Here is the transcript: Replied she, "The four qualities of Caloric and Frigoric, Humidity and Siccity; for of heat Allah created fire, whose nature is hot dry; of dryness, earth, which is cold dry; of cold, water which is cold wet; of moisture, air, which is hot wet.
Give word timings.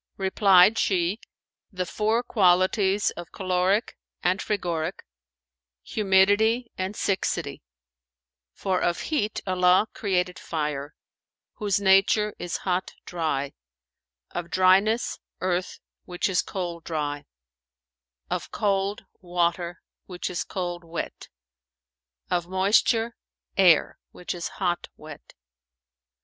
Replied 0.17 0.79
she, 0.79 1.19
"The 1.71 1.85
four 1.85 2.23
qualities 2.23 3.11
of 3.11 3.31
Caloric 3.31 3.99
and 4.23 4.41
Frigoric, 4.41 5.05
Humidity 5.83 6.71
and 6.75 6.95
Siccity; 6.95 7.61
for 8.51 8.81
of 8.81 8.99
heat 8.99 9.41
Allah 9.45 9.85
created 9.93 10.39
fire, 10.39 10.95
whose 11.53 11.79
nature 11.79 12.33
is 12.39 12.57
hot 12.65 12.93
dry; 13.05 13.53
of 14.31 14.49
dryness, 14.49 15.19
earth, 15.39 15.79
which 16.05 16.27
is 16.29 16.41
cold 16.41 16.83
dry; 16.83 17.25
of 18.27 18.49
cold, 18.49 19.05
water 19.19 19.83
which 20.07 20.31
is 20.31 20.43
cold 20.43 20.83
wet; 20.83 21.29
of 22.31 22.47
moisture, 22.47 23.15
air, 23.55 23.99
which 24.09 24.33
is 24.33 24.47
hot 24.57 24.87
wet. 24.97 25.35